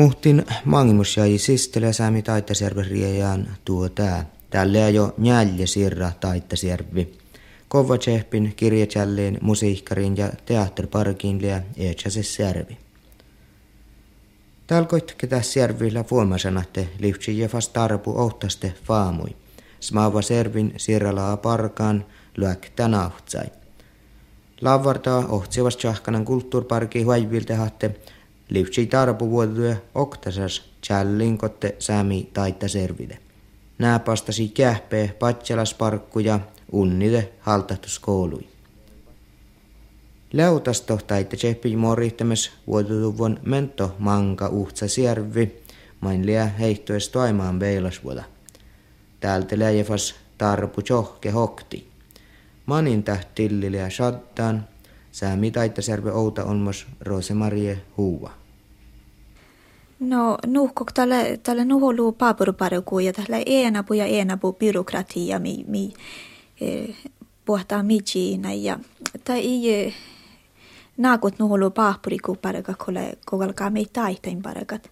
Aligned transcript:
Muhtin 0.00 0.46
mangimus 0.64 1.16
jäi 1.16 1.38
sistele 1.38 1.92
säämi 1.92 2.22
taittasjärven 2.22 3.48
tuo 3.64 3.88
tää. 3.88 4.26
Tällä 4.50 4.88
jo 4.88 5.14
njälje 5.18 5.66
sirra 5.66 6.12
taittasjärvi. 6.20 7.12
Kova 7.68 7.98
tsehpin 7.98 8.52
kirjatjälleen 8.56 9.38
musiikkarin 9.40 10.16
ja 10.16 10.30
teatterparkin 10.46 11.42
liä 11.42 11.62
eetsäses 11.76 12.34
särvi. 12.34 12.78
Talkoit 14.66 15.14
ketä 15.18 15.42
särvillä 15.42 16.04
vuomasanatte 16.10 16.88
liftsi 16.98 17.38
ja 17.38 17.48
fast 17.48 17.72
tarpu 17.72 18.18
ohtaste 18.18 18.74
faamui. 18.84 19.36
Smaava 19.80 20.22
servin 20.22 20.74
sirralaa 20.76 21.36
parkaan 21.36 22.04
lyäk 22.36 22.70
tänauhtsai. 22.76 23.46
Lavartaa 24.60 25.26
ohtsivas 25.28 25.76
tjahkanan 25.76 26.24
kulttuurparki 26.24 27.02
huivilta 27.02 27.56
hatte 27.56 27.94
Livtsi 28.50 28.86
tarpu 28.86 29.30
vuotyö 29.30 29.76
oktasas 29.94 30.62
challinkotte 30.86 31.76
sami 31.78 32.30
taitta 32.32 32.68
servide. 32.68 33.18
Nää 33.78 33.98
pastasi 33.98 34.48
kähpee 34.48 35.16
parkkuja 35.78 36.40
unnide 36.72 37.32
haltahtuskoului. 37.40 38.48
Leutasto 40.32 40.98
taitte 41.06 41.36
tseppi 41.36 41.76
morihtames 41.76 42.50
vuotutuvon 42.66 43.40
mento 43.42 43.96
manka 43.98 44.48
uhtsa 44.48 44.88
siervi, 44.88 45.62
main 46.00 46.26
liä 46.26 46.46
heittoes 46.46 47.08
toimaan 47.08 47.58
beilasvuoda. 47.58 48.24
Täältä 49.20 49.58
läjefas 49.58 50.14
tarpu 50.38 50.80
johke 50.88 51.30
hokti. 51.30 51.90
Manin 52.66 53.02
tähtilliliä 53.02 53.90
shadtaan, 53.90 54.68
säämi 55.12 55.50
taitta 55.50 55.82
serve 55.82 56.12
outa 56.12 56.44
onmos 56.44 56.86
Rosemarie 57.00 57.82
huuva. 57.96 58.39
No 60.00 60.38
nuhkok 60.46 60.92
tälle, 60.92 61.40
tälle 61.42 61.64
nuholu 61.64 62.12
paapurparuku 62.12 62.98
ja 62.98 63.12
tälle 63.12 63.42
enapu 63.46 63.94
ja 63.94 64.06
enapu 64.06 64.52
byrokratia 64.52 65.38
mi, 65.38 65.64
mi 65.68 65.92
eh, 66.60 66.96
puhtaa 67.44 67.82
mijiina 67.82 68.52
ja 68.52 68.78
tai 69.24 69.40
ei 69.40 69.94
naakut 70.96 71.38
nuholu 71.38 71.70
paapuriku 71.70 72.36
paraka 72.36 72.74
kole 72.74 73.18
kogalkaa 73.26 73.70
mei 73.70 73.86
taitain 73.92 74.42
parakat. 74.42 74.90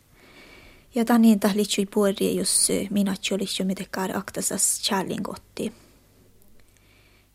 Ja 0.94 1.04
tämä 1.04 1.18
niin 1.18 1.40
tähän 1.40 1.56
liittyy 1.56 1.86
puoli, 1.94 2.36
jos 2.36 2.68
minä 2.90 3.14
olisi 3.32 3.64
mitenkään 3.64 4.16
aktasas 4.16 4.80
challingotti. 4.82 5.72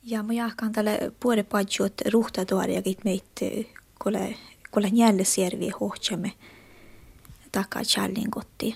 Ja 0.04 0.24
mä 0.24 0.34
jahkan 0.34 0.72
tälle 0.72 1.12
puoli 1.20 1.44
paitsut 1.44 1.94
ruhtatuoriakin 2.12 2.98
meitä, 3.04 3.70
kole, 4.00 4.36
kole 4.72 4.90
jälle 4.94 5.24
sierviä 5.24 5.74
hohtsamme 5.80 6.32
takaa 7.54 7.84
challingotti. 7.84 8.76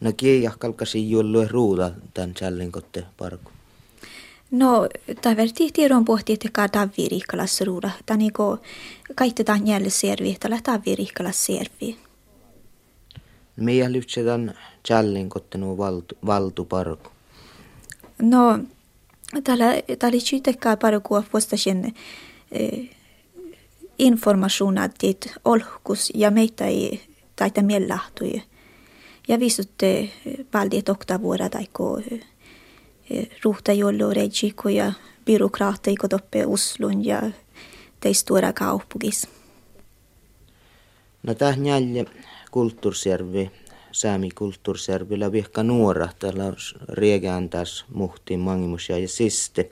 No 0.00 0.12
kiejah 0.16 0.58
kalkasi 0.58 1.10
jullu 1.10 1.44
ruuda 1.50 1.90
tämän 2.14 2.34
challingotte 2.34 3.04
parku. 3.16 3.50
No, 4.50 4.88
tämä 5.22 5.36
verti 5.36 5.70
tiedon 5.72 6.04
pohti, 6.04 6.32
että 6.32 6.48
kaa 6.52 6.68
tavi 6.68 7.08
riikkalas 7.10 7.60
ruuda. 7.60 7.90
Tämä 8.06 8.18
niinku 8.18 8.58
kaikki 9.14 9.44
tämän 9.44 9.66
jälle 9.66 9.90
servi, 9.90 10.36
tällä 10.40 10.58
tavi 10.62 10.94
riikkalas 10.94 11.46
servi. 11.46 11.96
Meidän 13.56 13.92
lyhtsetään 13.92 14.54
challingotte 14.86 15.58
nuo 15.58 15.78
valtu, 15.78 16.14
valtu 16.26 16.64
parku. 16.64 17.10
No, 18.22 18.58
täällä 19.44 19.64
oli 20.08 20.20
syytekkaa 20.20 20.76
parkua 20.76 21.22
vastasin 21.32 21.94
eh, 22.52 22.90
informationat 23.98 24.92
olkus 25.44 26.12
ja 26.14 26.30
meitä 26.30 26.66
ei 26.66 27.07
taita 27.38 27.62
miellahtui. 27.62 28.42
Ja 29.28 29.38
viisutte 29.38 30.08
paljon 30.50 30.82
oktavuora 30.88 31.48
taiko 31.48 32.00
ruhta 33.44 33.72
jollo 33.72 34.12
regiko 34.12 34.68
ja 34.68 34.92
byråkrateiko 35.24 36.08
toppe 36.08 36.46
Oslon 36.46 37.04
ja 37.04 37.22
tei 38.00 38.14
stora 38.14 38.52
kaupungis. 38.52 39.28
No 41.22 41.34
tähän 41.34 41.66
jälje 41.66 42.04
kulttuursjärvi, 42.50 43.50
säämi 43.92 44.30
kulttuursjärvillä 44.30 45.32
vihka 45.32 45.62
nuora, 45.62 46.08
täällä 46.18 46.52
riegään 46.88 47.48
taas 47.48 47.84
muhtiin 47.94 48.40
mangimus 48.40 48.88
ja 48.88 49.08
siste. 49.08 49.70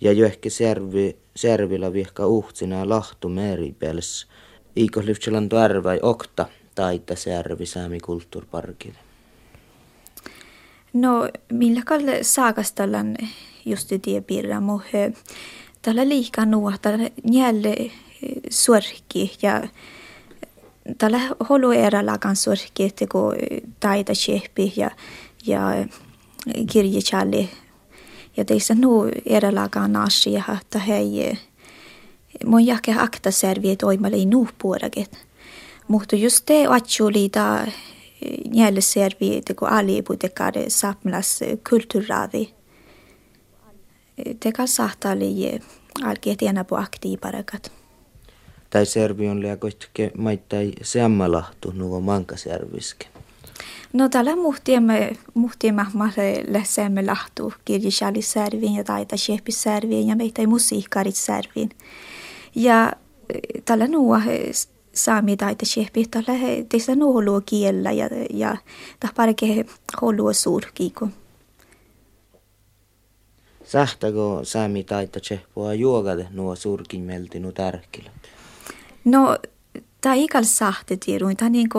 Ja 0.00 0.12
jo 0.12 0.26
ehkä 0.26 0.50
servi, 0.50 1.16
servillä 1.36 1.92
vihka 1.92 2.26
uhtsina 2.26 2.88
lahtu 2.88 3.28
meripels. 3.28 4.26
Iikos 4.76 5.04
lyftselan 5.04 5.48
tarvai 5.48 5.98
okta 6.02 6.46
taita 6.74 7.16
Särvi 7.16 7.66
Saami 7.66 8.00
kulttuurparkille? 8.00 8.98
No, 10.92 11.28
millä 11.52 11.82
kalle 11.86 12.22
saakastallan 12.22 13.16
just 13.66 13.90
det 13.90 14.26
pirra 14.26 14.60
mohe. 14.60 15.12
Tällä 15.82 16.08
liikaa 16.08 16.46
nuo, 16.46 16.72
tällä 16.82 17.10
njälle 17.30 17.90
suorki 18.50 19.32
ja 19.42 19.62
tällä 20.98 21.20
holu 21.48 21.70
eralakan 21.70 22.36
suorki, 22.36 22.84
että 22.84 23.06
kun 23.12 23.34
taita 23.80 24.12
chehpi 24.12 24.72
ja, 24.76 24.90
ja 25.46 25.60
kirjechalli. 26.72 27.50
Ja 28.36 28.44
teissä 28.44 28.74
nuo 28.74 29.08
eralakan 29.26 29.96
asia, 29.96 30.42
että 30.60 30.78
hei, 30.78 31.38
mun 32.46 32.66
jake 32.66 32.94
akta 32.98 33.30
serviet 33.30 33.82
oimalle 33.82 34.16
i 34.16 34.26
nuupuoraget. 34.26 35.26
Mutta 35.88 36.16
just 36.16 36.46
te 36.46 36.66
atsuliita 36.66 37.66
järjeservi 38.52 39.42
teko 39.44 39.66
alibu 39.66 40.16
tekare 40.16 40.64
sapmlas 40.68 41.40
kulttuuravi. 41.70 42.54
Teka 44.40 44.66
sahtali 44.66 45.60
alkeet 46.04 46.42
enää 46.42 46.64
aktiiparakat. 46.70 47.72
Tai 48.70 48.86
servi 48.86 49.28
on 49.28 49.40
liakoitke 49.40 50.10
maittai 50.18 50.72
seammalahtu 50.82 51.70
nuo 51.70 52.00
mankaserviske. 52.00 53.06
No 53.92 54.08
tällä 54.08 54.36
muhtiemme, 54.36 55.12
muhtiemme 55.34 55.86
läsemme 56.48 57.06
lahtu 57.06 57.52
kirjasjallisärviin 57.64 58.74
ja 58.74 58.84
taita 58.84 59.16
serviin 59.48 60.08
ja 60.08 60.16
meitä 60.16 60.46
musiikkarit 60.46 61.16
serviin. 61.16 61.70
Ja 62.54 62.92
tällä 63.64 63.86
nuo 63.86 64.18
saami 64.94 65.36
taita 65.36 65.66
shehpi 65.66 66.06
tällä 66.10 66.32
he 66.32 66.66
teistä 66.68 66.94
nuolua 66.94 67.40
kiellä 67.40 67.92
ja 67.92 68.08
ja 68.30 68.56
tahparke 69.00 69.64
holua 70.02 70.32
suurkiiko. 70.32 71.08
Sähtäkö 73.64 74.18
saami 74.42 74.84
taita 74.84 75.20
shehpoa 75.24 75.74
juogade 75.74 76.28
nuo 76.30 76.56
surkin 76.56 77.00
meltinu 77.00 77.52
tärkillä? 77.52 78.10
No, 79.04 79.38
tämä 80.00 80.14
ikal 80.14 80.44
sahte 80.44 80.96
tiedun, 80.96 81.36
tämä 81.36 81.48
niinku, 81.48 81.78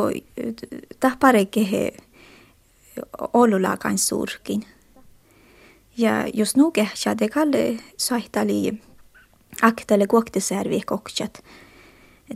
tahparke 0.99 1.71
he 1.71 1.93
olulakan 3.33 3.97
surkin. 3.97 4.65
Ja 5.97 6.27
jos 6.33 6.55
nuke 6.55 6.89
shade 6.95 7.29
kalle 7.29 7.77
sahtali 7.97 8.73
aktele 9.61 10.07
kuoktisärvi 10.07 10.81
koksat 10.85 11.43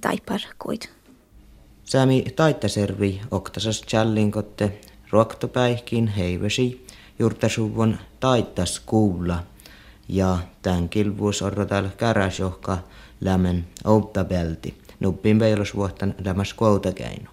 taiparkuit. 0.01 0.89
Sami 1.83 2.25
taittaservi 2.35 3.21
oktasas 3.31 3.81
challinkotte 3.81 4.79
ruoktopäihkin 5.11 6.07
heivesi 6.07 6.85
juurtasuvon 7.19 7.97
taittas 8.19 8.79
kuulla 8.85 9.43
ja 10.07 10.37
tämän 10.61 10.89
kilvuus 10.89 11.41
orrotal 11.41 11.87
käräsjohka 11.97 12.77
lämmen 13.21 13.67
outabelti 13.85 14.77
nuppin 14.99 15.39
veilosvuotan 15.39 16.15
lämmäs 16.25 16.53
koutakeino. 16.53 17.31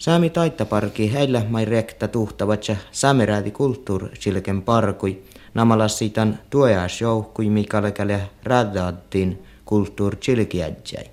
Sami 0.00 0.30
taittaparki 0.30 1.12
heillä 1.12 1.42
mai 1.48 1.64
rekta 1.64 2.08
tuhtavat 2.08 2.64
samerääti 2.92 3.50
kulttuur 3.50 4.08
silken 4.20 4.62
parkui 4.62 5.22
namalas 5.54 5.98
siitan 5.98 6.38
tuojas 6.50 7.00
joukkui 7.00 7.50
mikalekale 7.50 8.30
radaattiin 8.44 9.42
kulttuur 9.70 10.16
chilkiäjäi. 10.16 11.10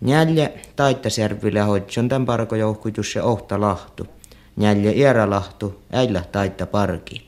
Njälje 0.00 0.52
taittasjärville 0.76 1.60
hoitson 1.60 2.08
tämän 2.08 2.26
parko 2.26 2.56
jouhkuitus 2.56 3.14
ja 3.14 3.24
ohta 3.24 3.60
lahtu. 3.60 4.06
Njälje 4.56 5.26
lahtu, 5.26 5.82
äillä 5.92 6.22
taitta 6.32 6.66
parki. 6.66 7.26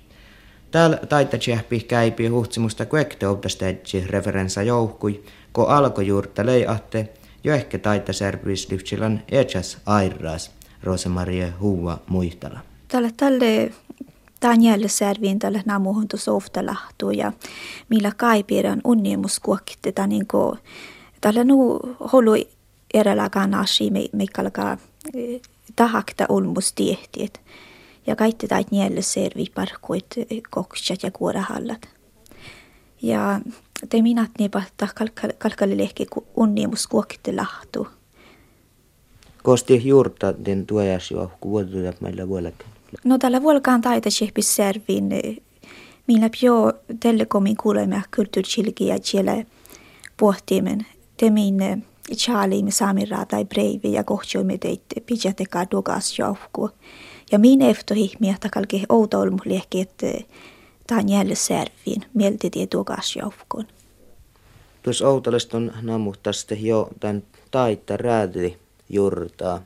Täällä 0.71 0.97
taitta 0.97 1.39
tjähpi 1.39 1.81
käipi 1.81 2.27
huhtsimusta 2.27 2.87
kuekte 2.87 3.29
obdastäjä 3.29 4.07
referensa 4.07 4.63
jouhkui, 4.63 5.25
ko 5.53 5.67
alkojuurta 5.67 6.47
leiahte 6.47 7.09
jo 7.45 7.55
ehkä 7.55 7.79
taitta 7.79 8.13
servis 8.13 8.71
lyhtsilän 8.71 9.23
etsas 9.29 9.79
airras, 9.87 10.51
Rosemarie 10.83 11.53
Huua 11.61 12.03
muistala. 12.09 12.61
Tällä 12.89 13.11
tälle 13.17 13.73
Danielle 14.43 14.89
serviin 14.89 15.39
tälle 15.39 15.63
namuhun 15.67 16.09
tu 16.09 16.17
lahtuu 16.63 17.11
ja 17.11 17.33
millä 17.89 18.13
kaipiran 18.17 18.81
unniemus 18.85 19.41
kuokkitte 19.41 19.93
niin 20.07 20.27
tällä 21.21 21.45
nu 21.45 21.81
holu 22.13 22.33
erälakaan 22.95 23.55
asi, 23.55 23.91
mikä 24.13 24.43
alkaa 24.43 24.79
tahakta 25.77 26.27
olmus 26.29 26.73
tiehtiet. 26.73 27.41
Ja 28.07 28.17
kaikki 28.17 28.49
tait 28.49 28.71
nielle 28.71 29.03
servi 29.03 29.47
parkkuit 29.55 30.07
koksat 30.51 31.03
ja 31.03 31.11
kuorahallat. 31.11 31.89
Ja 33.03 33.41
te 33.89 34.03
minat 34.03 34.31
niinpä 34.39 34.63
kalkalilehki 35.39 36.07
unnimus 36.37 36.87
kuokitte 36.87 37.37
lahtu. 37.37 37.89
Kosti 39.43 39.89
juurta 39.89 40.35
den 40.45 40.67
tuojas 40.67 41.11
jo 41.11 41.33
kuotuja 41.41 41.93
meillä 42.01 42.29
vuolekään. 42.29 42.74
No 43.05 43.19
tällä 43.19 43.43
vuolkaan 43.43 43.81
taita 43.81 44.11
shehpis 44.11 44.57
servin. 44.57 45.09
Minä 46.07 46.31
pio 46.41 46.73
telekomin 47.01 47.57
kuulemme 47.57 48.03
kulttuurchilki 48.17 48.87
ja 48.87 48.99
siellä 49.03 49.45
pohtimen. 50.17 50.87
Te 51.17 51.31
minne 51.31 51.79
Charlie 52.13 52.71
saamira 52.71 53.27
tai 53.27 53.45
breivi 53.45 53.93
ja 53.93 54.05
kohjoimme 54.05 54.59
teitte 54.59 55.01
pijateka 55.01 55.71
dogas 55.71 56.19
jouhku. 56.19 56.71
Ja 57.33 57.39
minä 57.39 57.69
eftohi 57.69 58.13
miehtä 58.21 58.49
kalki 58.53 58.85
outoilmu 58.89 59.39
liekki, 59.45 59.81
että 59.81 60.07
tämä 60.87 61.01
jäljellä 61.01 61.35
serviin, 61.35 62.03
mielti 62.15 62.51
tie 62.51 62.67
dogas 62.73 63.17
jouhkuun. 63.17 63.67
Tuossa 64.83 65.09
Outalesta 65.09 65.57
on 65.57 65.73
namuhtaste 65.83 66.55
jo 66.55 66.89
tämän 67.01 67.23
taita 67.51 67.97
räädi 67.97 68.57
jurtaa, 68.89 69.63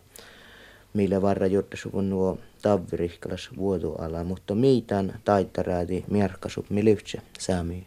millä 0.94 1.22
varra 1.22 1.46
jurtasuvun 1.46 2.10
nuo 2.10 2.38
tavvirihkalas 2.62 3.50
vuotuala, 3.56 4.24
mutta 4.24 4.54
mitään 4.54 5.20
taita 5.24 5.62
räädi 5.62 6.04
mierkkasub 6.10 6.66
milivtse 6.70 7.18
saami 7.38 7.86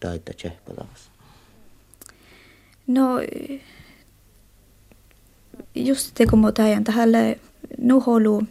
taita 0.00 0.32
tsehpalavassa. 0.36 1.10
No, 2.86 3.20
just 5.74 6.18
det 6.18 6.26
kun 6.26 6.52
ajan 6.58 6.84
tähän 6.84 7.10
nuholu 7.78 8.42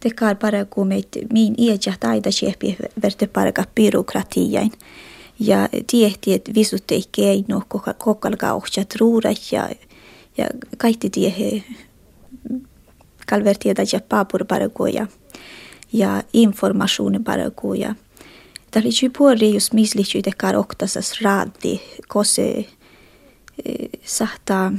tekar 0.00 0.36
para 0.36 0.64
kun 0.64 0.86
meitä 0.86 1.18
min 1.32 1.54
iäjä 1.58 1.94
taita 2.00 2.30
tsehpi 2.30 2.76
verte 3.02 3.26
parka 3.26 3.64
byrokratiain. 3.74 4.72
Ja 5.40 5.68
tiehti, 5.86 6.34
että 6.34 6.54
visut 6.54 6.90
ei 6.90 7.02
keino, 7.12 7.62
kokalka 7.98 8.52
ohjat 8.52 8.96
ruurat 9.00 9.52
ja, 9.52 9.68
ja 10.38 10.46
kaikki 10.78 11.10
tiehe 11.10 11.64
kalvertieta 13.30 13.82
ja 13.92 14.00
paapur 14.08 14.44
ja, 14.94 15.06
ja 15.92 16.22
information 16.32 17.14
ja 17.78 17.94
Tämä 18.70 18.84
oli 18.84 19.10
puoli 19.18 19.54
just 19.54 19.72
mislihtsy 19.72 20.22
tekar 20.22 20.56
oktasas 20.56 21.22
raadi, 21.22 21.80
kose 22.08 22.66
sahtaa, 24.04 24.72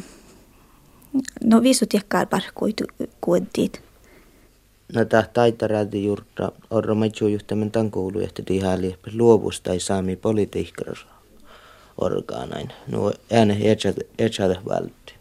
no 1.44 1.64
visu 1.64 1.86
tiekkaar 1.86 2.28
parkkuit 2.28 2.82
kuentit. 3.22 3.82
No 4.94 5.06
tämä 5.06 5.24
taitaräti 5.34 6.06
juurta 6.06 6.52
orro 6.70 6.96
maitsu 6.96 7.28
juhtamen 7.28 7.72
tämän 7.72 7.92
koulu, 7.92 8.20
että 8.20 8.44
tihali 8.46 8.96
luovusta 9.14 9.72
saami 9.78 10.16
politiikkaras 10.16 11.06
orgaanain. 11.98 12.70
No 12.88 13.14
ääne 13.32 13.58
etsade 14.18 14.58
vältti. 14.70 15.21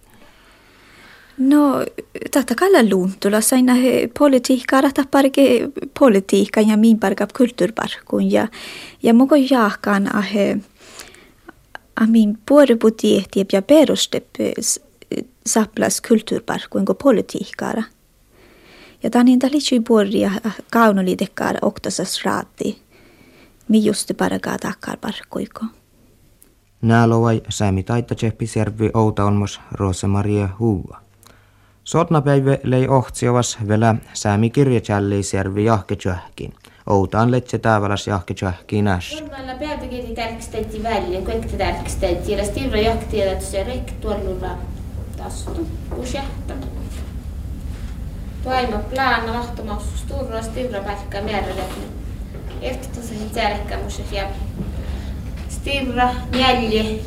No, 1.41 1.85
tätä 2.31 2.55
kalla 2.55 2.91
luuntula 2.91 3.41
saina 3.41 3.73
politiikkaa, 4.19 4.81
rata 4.81 5.05
parke 5.11 5.71
politiikka 5.99 6.61
ja 6.61 6.77
min 6.77 6.99
parka 6.99 7.27
kulttuurparkun 7.37 8.33
ja 8.33 8.49
ja 9.03 9.15
muko 9.15 9.35
jahkan 9.51 10.17
ahe 10.17 10.59
amin 12.01 12.39
puorepu 12.49 12.91
tiehtiep 12.91 13.49
ja 13.53 13.63
perustep 13.63 14.27
saplas 15.47 16.01
kulttuurparkun 16.01 16.85
ko 16.85 16.95
politiikkaa. 16.95 17.83
Ja 19.03 19.11
tämä 19.11 19.25
niin 19.25 19.39
liittyy 19.51 19.81
puolia 19.81 20.31
kaunoliitekkaar 20.71 21.57
oktasas 21.63 22.25
raatti. 22.25 22.83
Mi 23.69 23.85
just 23.85 24.11
parakaa 24.17 24.59
takkar 24.59 24.97
parkkuiko. 24.97 25.65
Näälovai 26.83 27.43
Sami 27.49 27.83
Taitta 27.83 28.15
Tseppisjärvi 28.15 28.91
Outa 28.95 29.25
Olmos 29.25 29.61
Rosa 29.73 30.09
Maria 30.09 30.49
Huua. 30.59 31.10
Sotnapäivä 31.85 32.59
lei 32.63 32.89
ohtsiovas 32.89 33.59
vielä 33.69 33.95
Sami 34.13 34.51
Kirjachallisjärvi 34.51 35.65
Jahketjöhkin. 35.65 36.55
Outaan 36.87 37.31
letse 37.31 37.59
tääväläs 37.59 38.07
Jahketjöhkiin 38.07 38.85
näs. 38.85 39.25
Meillä 39.31 39.55
pealtäkin 39.55 40.15
tärkstätti 40.15 40.83
välja, 40.83 41.23
kaikki 41.23 41.57
tärkstätti. 41.57 42.33
Ja 42.33 42.45
stivra 42.45 42.79
jahti, 42.79 43.23
että 43.23 43.45
se 43.45 43.65
rekki 43.65 43.93
tuolla 44.01 44.57
tastu, 45.17 45.67
kus 45.91 46.15
jahtaa. 46.15 46.57
Toima 48.45 48.79
plana 48.79 49.33
lahtomaus 49.33 49.83
sturra 49.97 50.43
stivra 50.43 50.81
pätkä 50.81 51.23
määrällä. 51.23 51.63
Efter 52.63 53.03
se 53.03 53.15
tärkkämus 53.35 54.03
ja 54.13 54.25
stivra 55.49 56.09
jälje 56.39 57.01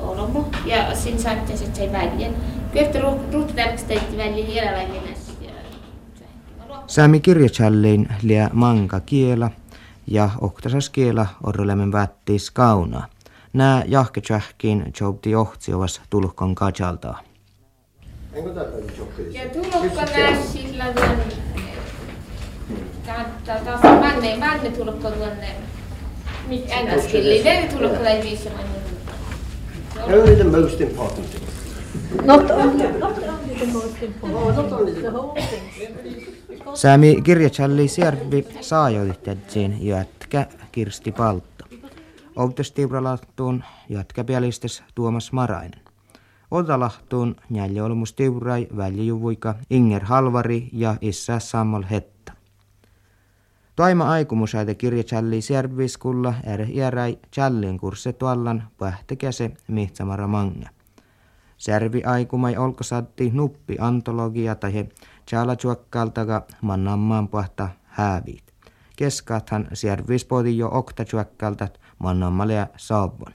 olomo 0.00 0.48
ja 0.64 0.96
sin 0.96 1.18
saatte 1.18 1.56
se 1.56 1.92
väljen. 1.92 2.34
Kyllä 2.72 3.10
ruut 3.32 3.56
verksteitti 3.56 4.16
väljen 4.16 4.54
jälvälinäs. 4.54 5.28
Sami 6.86 7.20
kirjachallein 7.20 8.08
lia 8.22 8.50
manga 8.52 9.00
kiela 9.00 9.50
ja 10.06 10.30
oktasas 10.40 10.90
kiela 10.90 11.26
orrolemen 11.42 11.92
vättis 11.92 12.50
kauna. 12.50 13.08
Nää 13.52 13.82
jahketsähkiin 13.86 14.92
joubti 15.00 15.30
johtsiovas 15.30 16.00
tulkon 16.10 16.54
kajaltaa. 16.54 17.20
Ja 19.32 19.48
tulokko 19.52 20.00
sillä 20.52 20.84
tuon, 20.84 21.18
kannattaa 23.06 23.58
taas 23.58 23.82
manne, 23.82 24.36
manne 24.36 24.70
tulokko 24.70 25.10
tuonne, 25.10 25.56
engelskille, 26.68 27.42
ne 27.44 27.68
tulokko 27.72 28.04
läi 28.04 28.22
viisi 28.22 28.48
manne. 28.50 28.78
Only 30.06 30.36
the 30.36 30.44
most 30.44 30.80
important 30.80 31.30
thing. 31.30 31.47
Not 32.24 32.50
only, 32.50 32.98
not 32.98 33.18
only 33.18 33.54
the 33.58 33.66
most 33.72 34.02
important, 34.02 34.56
not 34.56 34.72
only 34.72 34.92
the 34.92 35.10
whole 35.10 35.42
thing. 35.42 36.38
Sami 36.74 37.22
kirjatsalli 37.22 37.88
siervi 37.88 38.46
saajoitettiin 38.60 39.86
jätkä 39.86 40.46
Kirsti 40.72 41.12
Paltto. 41.12 41.64
Outos 42.36 42.72
tiuralattuun 42.72 43.64
jätkä 43.88 44.24
pialistes 44.24 44.82
Tuomas 44.94 45.32
Marainen. 45.32 45.80
Otalahtuun 46.50 47.36
olmus 47.84 48.12
tiurai 48.12 48.66
väljijuvuika 48.76 49.54
Inger 49.70 50.04
Halvari 50.04 50.68
ja 50.72 50.96
Issa 51.00 51.38
Sammol 51.38 51.82
Hetta. 51.90 52.32
Toima 53.76 54.10
aikumusäätä 54.10 54.74
kirjatsalli 54.74 55.40
sierviskulla 55.40 56.34
er 56.44 56.60
järäi 56.70 57.18
challin 57.34 57.78
kursse 57.78 58.12
tuollan 58.12 58.68
pähtäkäse 58.78 59.50
mihtsamara 59.68 60.26
manga. 60.26 60.68
Servi 61.58 62.02
aikumai 62.04 62.56
olkosatti 62.56 63.30
nuppi 63.34 63.76
antologia 63.80 64.54
tai 64.54 64.74
he 64.74 64.88
Tjala 65.26 65.56
chuakkaltaga 65.56 66.42
mannammaan 66.62 67.28
pahta 67.28 67.68
hääviit. 67.84 68.44
Keskaathan 68.96 69.68
servis 69.72 70.26
jo 70.56 70.68
okta 70.72 71.04
chuakkaltat 71.04 71.80
mannammalia 71.98 72.66
saavon. 72.76 73.32